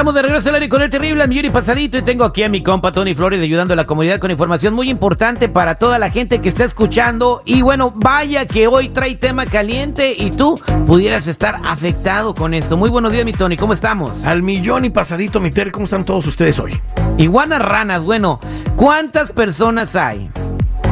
Estamos 0.00 0.14
de 0.14 0.22
regreso 0.22 0.48
al 0.48 0.54
aire 0.54 0.70
con 0.70 0.80
el 0.80 0.88
terrible 0.88 1.28
millón 1.28 1.44
y 1.44 1.50
pasadito 1.50 1.98
y 1.98 2.00
tengo 2.00 2.24
aquí 2.24 2.42
a 2.42 2.48
mi 2.48 2.62
compa 2.62 2.90
Tony 2.90 3.14
Flores 3.14 3.38
ayudando 3.38 3.74
a 3.74 3.76
la 3.76 3.84
comunidad 3.84 4.18
con 4.18 4.30
información 4.30 4.72
muy 4.72 4.88
importante 4.88 5.50
para 5.50 5.74
toda 5.74 5.98
la 5.98 6.08
gente 6.08 6.40
que 6.40 6.48
está 6.48 6.64
escuchando 6.64 7.42
y 7.44 7.60
bueno, 7.60 7.92
vaya 7.94 8.46
que 8.46 8.66
hoy 8.66 8.88
trae 8.88 9.16
tema 9.16 9.44
caliente 9.44 10.14
y 10.16 10.30
tú 10.30 10.58
pudieras 10.86 11.26
estar 11.26 11.60
afectado 11.66 12.34
con 12.34 12.54
esto. 12.54 12.78
Muy 12.78 12.88
buenos 12.88 13.12
días 13.12 13.26
mi 13.26 13.34
Tony, 13.34 13.58
¿cómo 13.58 13.74
estamos? 13.74 14.24
Al 14.24 14.42
millón 14.42 14.86
y 14.86 14.88
pasadito 14.88 15.38
mi 15.38 15.50
Terry, 15.50 15.70
¿cómo 15.70 15.84
están 15.84 16.06
todos 16.06 16.26
ustedes 16.26 16.58
hoy? 16.58 16.80
Iguanas 17.18 17.60
ranas, 17.60 18.02
bueno, 18.02 18.40
¿cuántas 18.76 19.30
personas 19.30 19.96
hay? 19.96 20.30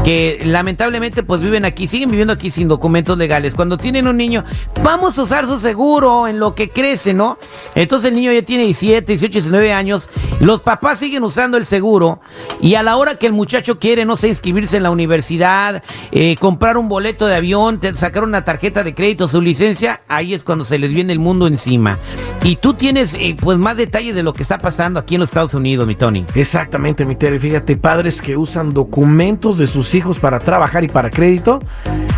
Que 0.09 0.41
lamentablemente 0.43 1.23
pues 1.23 1.43
viven 1.43 1.67
aquí, 1.67 1.87
siguen 1.87 2.11
viviendo 2.11 2.33
aquí 2.33 2.51
sin 2.51 2.67
documentos 2.67 3.19
legales. 3.19 3.55
Cuando 3.55 3.77
tienen 3.77 4.09
un 4.09 4.17
niño, 4.17 4.43
vamos 4.83 5.19
a 5.19 5.23
usar 5.25 5.45
su 5.45 5.61
seguro 5.61 6.27
en 6.27 6.41
lo 6.41 6.55
que 6.55 6.71
crece, 6.71 7.13
¿no? 7.13 7.37
Entonces 7.75 8.09
el 8.09 8.17
niño 8.17 8.33
ya 8.33 8.41
tiene 8.41 8.65
17, 8.65 9.05
18, 9.05 9.33
19 9.33 9.71
años, 9.75 10.09
los 10.41 10.63
papás 10.63 11.01
siguen 11.01 11.25
usando 11.25 11.59
el 11.59 11.67
seguro 11.67 12.21
y 12.63 12.77
a 12.77 12.83
la 12.83 12.97
hora 12.97 13.17
que 13.17 13.27
el 13.27 13.35
muchacho 13.35 13.79
quiere, 13.79 14.07
no 14.07 14.17
sé, 14.17 14.29
inscribirse 14.29 14.79
en 14.79 14.85
la 14.85 14.91
universidad, 14.91 15.83
eh, 16.11 16.37
comprar 16.41 16.79
un 16.79 16.89
boleto 16.89 17.27
de 17.27 17.35
avión, 17.35 17.79
sacar 17.95 18.25
una 18.25 18.47
tarjeta 18.47 18.85
de 18.85 18.95
crédito, 18.95 19.29
su 19.29 19.43
licencia, 19.43 20.01
ahí 20.09 20.33
es 20.33 20.43
cuando 20.43 20.65
se 20.65 20.79
les 20.79 20.91
viene 20.91 21.13
el 21.13 21.19
mundo 21.19 21.47
encima. 21.47 21.99
Y 22.45 22.57
tú 22.57 22.73
tienes 22.73 23.13
eh, 23.13 23.37
pues 23.39 23.59
más 23.59 23.77
detalles 23.77 24.15
de 24.15 24.23
lo 24.23 24.33
que 24.33 24.43
está 24.43 24.57
pasando 24.57 25.01
aquí 25.01 25.17
en 25.17 25.21
los 25.21 25.29
Estados 25.29 25.53
Unidos, 25.53 25.87
mi 25.87 25.97
Tony. 25.97 26.25
Exactamente, 26.35 27.05
mi 27.05 27.15
Terry. 27.15 27.39
Fíjate, 27.39 27.77
padres 27.77 28.23
que 28.23 28.39
usan 28.39 28.73
documentos 28.73 29.59
de 29.59 29.67
sus 29.67 29.95
hijos 29.95 29.98
para 30.21 30.39
trabajar 30.39 30.85
y 30.85 30.89
para 30.89 31.11
crédito 31.11 31.61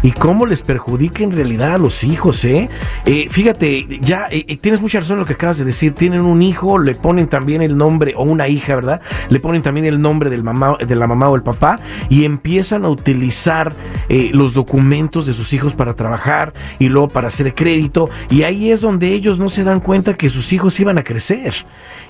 y 0.03 0.13
cómo 0.13 0.47
les 0.47 0.63
perjudica 0.63 1.23
en 1.23 1.33
realidad 1.33 1.75
a 1.75 1.79
los 1.79 2.05
hijos, 2.05 2.45
¿eh? 2.45 2.69
eh 3.07 3.29
fíjate, 3.31 4.01
ya 4.01 4.29
eh, 4.31 4.57
tienes 4.59 4.81
mucha 4.81 5.01
razón 5.01 5.15
en 5.15 5.21
lo 5.21 5.27
que 5.27 5.35
acabas 5.35 5.59
de 5.59 5.65
decir. 5.65 5.95
Tienen 5.95 6.21
un 6.21 6.43
hijo, 6.43 6.79
le 6.79 6.95
ponen 6.95 7.29
también 7.29 7.63
el 7.63 7.77
nombre, 7.77 8.15
o 8.17 8.23
una 8.23 8.49
hija, 8.49 8.77
¿verdad? 8.77 9.01
Le 9.29 9.41
ponen 9.41 9.63
también 9.63 9.87
el 9.87 10.01
nombre 10.01 10.31
del 10.31 10.43
mamá, 10.43 10.77
de 10.79 10.95
la 10.95 11.07
mamá 11.07 11.29
o 11.29 11.37
el 11.37 11.43
papá 11.43 11.81
y 12.09 12.25
empiezan 12.25 12.85
a 12.85 12.89
utilizar 12.89 13.75
los 14.33 14.55
documentos 14.55 15.27
de 15.27 15.33
sus 15.33 15.53
hijos 15.53 15.75
para 15.75 15.95
trabajar 15.95 16.53
y 16.79 16.89
luego 16.89 17.09
para 17.09 17.29
hacer 17.29 17.55
crédito. 17.55 18.11
Y 18.29 18.43
ahí 18.43 18.71
es 18.71 18.81
donde 18.81 19.09
ellos 19.09 19.39
no 19.39 19.49
se 19.49 19.65
dan 19.65 19.81
cuenta 19.81 20.15
que 20.15 20.29
sus 20.29 20.53
hijos 20.53 20.79
iban 20.81 20.99
a 20.99 21.05
crecer 21.05 21.55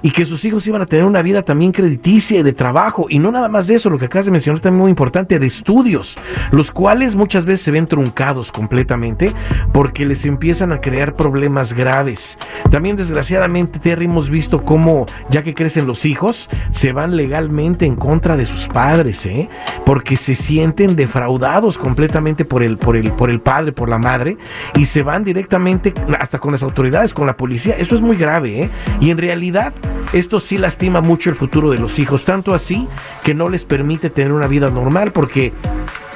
y 0.02 0.10
que 0.10 0.24
sus 0.24 0.44
hijos 0.44 0.66
iban 0.66 0.82
a 0.82 0.86
tener 0.86 1.04
una 1.04 1.22
vida 1.22 1.42
también 1.42 1.72
crediticia 1.72 2.40
y 2.40 2.42
de 2.42 2.52
trabajo. 2.52 3.06
Y 3.08 3.18
no 3.18 3.30
nada 3.30 3.48
más 3.48 3.66
de 3.66 3.74
eso, 3.74 3.90
lo 3.90 3.98
que 3.98 4.06
acabas 4.06 4.26
de 4.26 4.32
mencionar 4.32 4.60
también 4.60 4.80
muy 4.82 4.90
importante, 4.90 5.38
de 5.38 5.49
estudios, 5.54 6.18
los 6.50 6.70
cuales 6.70 7.14
muchas 7.14 7.44
veces 7.44 7.62
se 7.62 7.70
ven 7.70 7.86
truncados 7.86 8.52
completamente 8.52 9.32
porque 9.72 10.06
les 10.06 10.24
empiezan 10.24 10.72
a 10.72 10.80
crear 10.80 11.14
problemas 11.16 11.72
graves. 11.72 12.38
También 12.70 12.96
desgraciadamente, 12.96 13.78
Terry, 13.78 14.06
hemos 14.06 14.30
visto 14.30 14.64
cómo, 14.64 15.06
ya 15.30 15.42
que 15.42 15.54
crecen 15.54 15.86
los 15.86 16.04
hijos, 16.04 16.48
se 16.70 16.92
van 16.92 17.16
legalmente 17.16 17.86
en 17.86 17.96
contra 17.96 18.36
de 18.36 18.46
sus 18.46 18.68
padres, 18.68 19.26
¿eh? 19.26 19.48
porque 19.84 20.16
se 20.16 20.34
sienten 20.34 20.96
defraudados 20.96 21.78
completamente 21.78 22.44
por 22.44 22.62
el, 22.62 22.78
por 22.78 22.96
el, 22.96 23.12
por 23.12 23.30
el 23.30 23.40
padre, 23.40 23.72
por 23.72 23.88
la 23.88 23.98
madre, 23.98 24.36
y 24.76 24.86
se 24.86 25.02
van 25.02 25.24
directamente 25.24 25.94
hasta 26.18 26.38
con 26.38 26.52
las 26.52 26.62
autoridades, 26.62 27.14
con 27.14 27.26
la 27.26 27.36
policía. 27.36 27.74
Eso 27.78 27.94
es 27.94 28.00
muy 28.00 28.16
grave, 28.16 28.62
¿eh? 28.62 28.70
Y 29.00 29.10
en 29.10 29.18
realidad, 29.18 29.72
esto 30.12 30.40
sí 30.40 30.58
lastima 30.58 31.00
mucho 31.00 31.30
el 31.30 31.36
futuro 31.36 31.70
de 31.70 31.78
los 31.78 31.98
hijos, 31.98 32.24
tanto 32.24 32.54
así 32.54 32.88
que 33.22 33.34
no 33.34 33.48
les 33.48 33.64
permite 33.64 34.10
tener 34.10 34.32
una 34.32 34.46
vida 34.46 34.70
normal 34.70 35.12
porque 35.12 35.52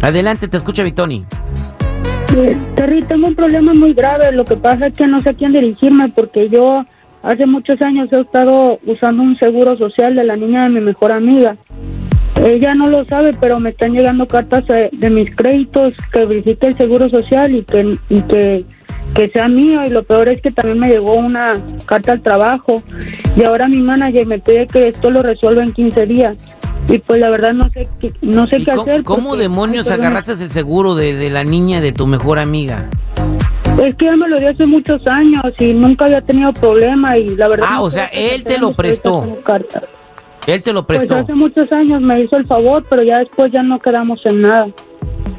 Adelante, 0.01 0.47
te 0.47 0.57
escucha 0.57 0.83
mi 0.83 0.91
Tony. 0.91 1.23
Terry, 2.75 3.01
tengo 3.01 3.27
un 3.27 3.35
problema 3.35 3.73
muy 3.73 3.93
grave. 3.93 4.31
Lo 4.31 4.43
que 4.43 4.55
pasa 4.55 4.87
es 4.87 4.97
que 4.97 5.07
no 5.07 5.21
sé 5.21 5.29
a 5.29 5.33
quién 5.33 5.53
dirigirme 5.53 6.09
porque 6.09 6.49
yo 6.49 6.83
hace 7.21 7.45
muchos 7.45 7.79
años 7.81 8.09
he 8.11 8.21
estado 8.21 8.79
usando 8.85 9.21
un 9.21 9.37
seguro 9.37 9.77
social 9.77 10.15
de 10.15 10.23
la 10.23 10.35
niña 10.35 10.63
de 10.63 10.69
mi 10.69 10.81
mejor 10.81 11.11
amiga. 11.11 11.57
Ella 12.43 12.73
no 12.73 12.89
lo 12.89 13.05
sabe, 13.05 13.31
pero 13.39 13.59
me 13.59 13.69
están 13.69 13.93
llegando 13.93 14.27
cartas 14.27 14.65
de, 14.65 15.09
mis 15.11 15.33
créditos 15.35 15.93
que 16.11 16.25
visite 16.25 16.69
el 16.69 16.77
seguro 16.77 17.07
social 17.09 17.55
y 17.55 17.63
que, 17.63 17.97
y 18.09 18.21
que, 18.23 18.65
que 19.13 19.29
sea 19.29 19.47
mío. 19.47 19.85
Y 19.85 19.91
lo 19.91 20.03
peor 20.03 20.31
es 20.31 20.41
que 20.41 20.51
también 20.51 20.79
me 20.79 20.89
llegó 20.89 21.13
una 21.13 21.53
carta 21.85 22.13
al 22.13 22.21
trabajo. 22.21 22.81
Y 23.37 23.45
ahora 23.45 23.67
mi 23.67 23.77
manager 23.77 24.25
me 24.25 24.39
pide 24.39 24.65
que 24.65 24.87
esto 24.87 25.11
lo 25.11 25.21
resuelva 25.21 25.63
en 25.63 25.73
15 25.73 26.05
días 26.07 26.52
y 26.89 26.99
pues 26.99 27.19
la 27.19 27.29
verdad 27.29 27.53
no 27.53 27.69
sé 27.69 27.87
qué, 27.99 28.11
no 28.21 28.47
sé 28.47 28.63
qué 28.63 28.71
hacer. 28.71 29.03
¿Cómo 29.03 29.35
demonios 29.35 29.89
agarraste 29.89 30.33
el 30.33 30.49
seguro 30.49 30.95
de, 30.95 31.15
de, 31.15 31.29
la 31.29 31.43
niña 31.43 31.81
de 31.81 31.91
tu 31.91 32.07
mejor 32.07 32.39
amiga? 32.39 32.89
Es 33.81 33.95
que 33.95 34.05
ya 34.05 34.15
me 34.15 34.27
lo 34.27 34.39
dio 34.39 34.49
hace 34.49 34.65
muchos 34.65 35.05
años 35.07 35.43
y 35.59 35.73
nunca 35.73 36.05
había 36.05 36.21
tenido 36.21 36.53
problema 36.53 37.17
y 37.17 37.35
la 37.35 37.47
verdad... 37.49 37.67
Ah, 37.69 37.81
o 37.81 37.89
sea, 37.89 38.05
él 38.05 38.43
te 38.43 38.57
lo 38.57 38.73
prestó. 38.73 39.39
Él 40.45 40.61
te 40.61 40.73
lo 40.73 40.85
prestó. 40.85 41.15
Pues 41.15 41.23
hace 41.23 41.33
muchos 41.33 41.71
años 41.71 42.01
me 42.01 42.21
hizo 42.21 42.37
el 42.37 42.45
favor, 42.45 42.83
pero 42.89 43.03
ya 43.03 43.19
después 43.19 43.51
ya 43.51 43.63
no 43.63 43.79
quedamos 43.79 44.19
en 44.25 44.41
nada. 44.41 44.67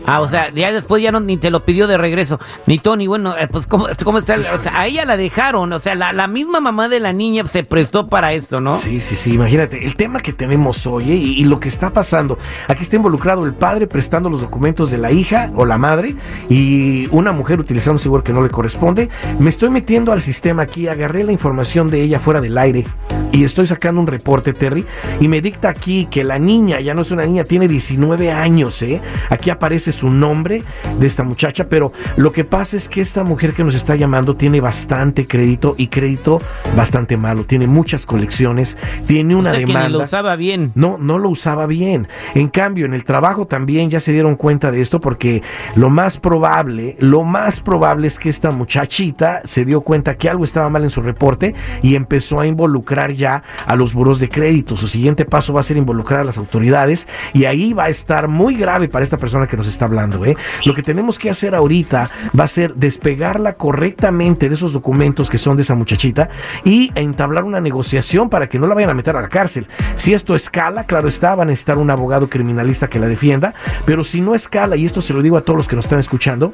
Ah, 0.06 0.20
o 0.20 0.28
sea, 0.28 0.50
ya 0.52 0.72
después 0.72 1.02
ya 1.02 1.12
no 1.12 1.20
ni 1.20 1.36
te 1.36 1.50
lo 1.50 1.64
pidió 1.64 1.86
de 1.86 1.96
regreso. 1.96 2.38
Ni 2.66 2.78
Tony, 2.78 3.06
bueno, 3.06 3.36
eh, 3.36 3.48
pues 3.48 3.66
¿cómo, 3.66 3.86
cómo 4.04 4.18
está? 4.18 4.36
O 4.54 4.58
sea, 4.58 4.78
a 4.78 4.86
ella 4.86 5.04
la 5.04 5.16
dejaron, 5.16 5.72
o 5.72 5.78
sea, 5.78 5.94
la, 5.94 6.26
misma 6.26 6.60
mamá 6.60 6.88
de 6.88 7.00
la 7.00 7.12
niña 7.12 7.46
se 7.46 7.64
prestó 7.64 8.08
para 8.08 8.32
esto, 8.32 8.60
¿no? 8.60 8.74
Sí, 8.74 9.00
sí, 9.00 9.16
sí, 9.16 9.34
imagínate, 9.34 9.84
el 9.84 9.96
tema 9.96 10.20
que 10.20 10.32
tenemos 10.32 10.86
hoy 10.86 11.12
eh, 11.12 11.14
y, 11.14 11.44
lo 11.44 11.60
que 11.60 11.68
está 11.68 11.92
pasando. 11.92 12.38
Aquí 12.68 12.82
está 12.82 12.96
involucrado 12.96 13.44
el 13.44 13.54
padre 13.54 13.86
prestando 13.86 14.30
los 14.30 14.40
documentos 14.40 14.90
de 14.90 14.98
la 14.98 15.12
hija 15.12 15.50
o 15.54 15.64
la 15.64 15.78
madre 15.78 16.16
y 16.48 17.08
una 17.10 17.32
mujer 17.32 17.60
utilizando 17.60 17.94
un 17.94 17.98
seguro 18.00 18.24
que 18.24 18.32
no 18.32 18.42
le 18.42 18.50
corresponde. 18.50 19.08
Me 19.38 19.50
estoy 19.50 19.70
metiendo 19.70 20.12
al 20.12 20.22
sistema 20.22 20.62
aquí, 20.62 20.88
agarré 20.88 21.24
la 21.24 21.32
información 21.32 21.90
de 21.90 22.02
ella 22.02 22.18
fuera 22.20 22.40
del 22.40 22.56
aire 22.58 22.86
y 23.34 23.42
estoy 23.42 23.66
sacando 23.66 24.00
un 24.00 24.06
reporte, 24.06 24.52
Terry, 24.52 24.84
y 25.20 25.26
me 25.26 25.40
dicta 25.40 25.68
aquí 25.68 26.06
que 26.06 26.22
la 26.22 26.38
niña, 26.38 26.80
ya 26.80 26.94
no 26.94 27.02
es 27.02 27.10
una 27.10 27.26
niña, 27.26 27.42
tiene 27.42 27.66
19 27.66 28.30
años, 28.30 28.80
¿eh? 28.82 29.00
Aquí 29.28 29.50
aparece 29.50 29.90
su 29.90 30.08
nombre 30.08 30.62
de 31.00 31.06
esta 31.06 31.24
muchacha, 31.24 31.66
pero 31.68 31.92
lo 32.16 32.30
que 32.32 32.44
pasa 32.44 32.76
es 32.76 32.88
que 32.88 33.00
esta 33.00 33.24
mujer 33.24 33.52
que 33.52 33.64
nos 33.64 33.74
está 33.74 33.96
llamando 33.96 34.36
tiene 34.36 34.60
bastante 34.60 35.26
crédito 35.26 35.74
y 35.76 35.88
crédito 35.88 36.40
bastante 36.76 37.16
malo, 37.16 37.44
tiene 37.44 37.66
muchas 37.66 38.06
colecciones, 38.06 38.76
tiene 39.04 39.34
una 39.34 39.50
O 39.50 39.54
sea, 39.54 39.60
que 39.60 39.66
demanda. 39.66 39.88
lo 39.88 40.04
usaba 40.04 40.36
bien. 40.36 40.70
No, 40.76 40.96
no 40.96 41.18
lo 41.18 41.28
usaba 41.28 41.66
bien. 41.66 42.06
En 42.36 42.46
cambio, 42.46 42.86
en 42.86 42.94
el 42.94 43.02
trabajo 43.02 43.48
también 43.48 43.90
ya 43.90 43.98
se 43.98 44.12
dieron 44.12 44.36
cuenta 44.36 44.70
de 44.70 44.80
esto 44.80 45.00
porque 45.00 45.42
lo 45.74 45.90
más 45.90 46.18
probable, 46.18 46.94
lo 47.00 47.24
más 47.24 47.60
probable 47.60 48.06
es 48.06 48.20
que 48.20 48.28
esta 48.28 48.52
muchachita 48.52 49.42
se 49.44 49.64
dio 49.64 49.80
cuenta 49.80 50.16
que 50.16 50.30
algo 50.30 50.44
estaba 50.44 50.68
mal 50.68 50.84
en 50.84 50.90
su 50.90 51.02
reporte 51.02 51.52
y 51.82 51.96
empezó 51.96 52.38
a 52.38 52.46
involucrar 52.46 53.10
ya 53.12 53.23
a 53.24 53.76
los 53.76 53.94
buros 53.94 54.18
de 54.18 54.28
crédito. 54.28 54.76
Su 54.76 54.86
siguiente 54.86 55.24
paso 55.24 55.52
va 55.52 55.60
a 55.60 55.64
ser 55.64 55.76
involucrar 55.76 56.20
a 56.20 56.24
las 56.24 56.38
autoridades 56.38 57.06
y 57.32 57.44
ahí 57.44 57.72
va 57.72 57.84
a 57.84 57.88
estar 57.88 58.28
muy 58.28 58.56
grave 58.56 58.88
para 58.88 59.02
esta 59.02 59.18
persona 59.18 59.46
que 59.46 59.56
nos 59.56 59.68
está 59.68 59.84
hablando. 59.84 60.24
¿eh? 60.24 60.36
Lo 60.64 60.74
que 60.74 60.82
tenemos 60.82 61.18
que 61.18 61.30
hacer 61.30 61.54
ahorita 61.54 62.10
va 62.38 62.44
a 62.44 62.48
ser 62.48 62.74
despegarla 62.74 63.54
correctamente 63.54 64.48
de 64.48 64.54
esos 64.54 64.72
documentos 64.72 65.30
que 65.30 65.38
son 65.38 65.56
de 65.56 65.62
esa 65.62 65.74
muchachita 65.74 66.28
y 66.64 66.92
entablar 66.94 67.44
una 67.44 67.60
negociación 67.60 68.28
para 68.28 68.48
que 68.48 68.58
no 68.58 68.66
la 68.66 68.74
vayan 68.74 68.90
a 68.90 68.94
meter 68.94 69.16
a 69.16 69.22
la 69.22 69.28
cárcel. 69.28 69.66
Si 69.96 70.14
esto 70.14 70.34
escala, 70.34 70.84
claro 70.84 71.08
está, 71.08 71.34
va 71.34 71.42
a 71.42 71.46
necesitar 71.46 71.78
un 71.78 71.90
abogado 71.90 72.28
criminalista 72.28 72.88
que 72.88 72.98
la 72.98 73.08
defienda, 73.08 73.54
pero 73.84 74.04
si 74.04 74.20
no 74.20 74.34
escala, 74.34 74.76
y 74.76 74.84
esto 74.84 75.00
se 75.00 75.12
lo 75.12 75.22
digo 75.22 75.36
a 75.36 75.42
todos 75.42 75.56
los 75.56 75.68
que 75.68 75.76
nos 75.76 75.84
están 75.84 75.98
escuchando, 75.98 76.52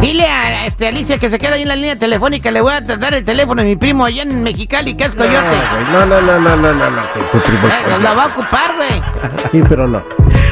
Dile 0.05 0.27
a 0.27 0.67
este, 0.67 0.87
Alicia 0.87 1.17
que 1.17 1.31
se 1.31 1.39
queda 1.39 1.55
ahí 1.55 1.63
en 1.63 1.69
la 1.69 1.77
línea 1.77 1.99
telefónica. 1.99 2.51
Le 2.51 2.61
voy 2.61 2.75
a 2.75 2.83
dar 2.83 3.15
el 3.15 3.25
teléfono 3.25 3.63
de 3.63 3.69
mi 3.69 3.77
primo 3.77 4.05
allá 4.05 4.23
en 4.23 4.43
Mexicali, 4.43 4.93
que 4.93 5.05
es 5.05 5.17
Coyote. 5.17 5.57
No, 5.93 6.05
no, 6.05 6.21
no, 6.21 6.39
no, 6.39 6.57
no, 6.57 6.75
no, 6.75 6.91
no. 6.91 7.03
Eh, 7.03 7.99
la 8.03 8.13
va 8.13 8.25
a 8.25 8.27
ocupar, 8.27 8.75
güey. 8.77 9.03
Sí, 9.51 9.63
pero 9.67 9.89
no. 9.89 10.03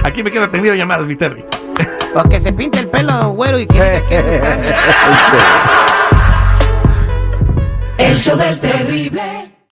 Aquí 0.05 0.23
me 0.23 0.31
quedo 0.31 0.45
atendido 0.45 0.75
llamadas, 0.75 1.07
mi 1.07 1.17
Terry. 1.17 1.45
O 2.15 2.23
que 2.31 2.41
se 2.41 2.51
pinte 2.55 2.79
el 2.79 2.89
pelo 2.89 3.33
güero 3.33 3.59
y 3.59 3.67
que 3.67 3.75
diga 3.75 4.07
que 4.09 4.17
es 4.17 4.25
hispano. 4.35 4.63
El 7.99 8.17
show 8.17 8.37
del 8.39 8.59
terrible. 8.59 9.42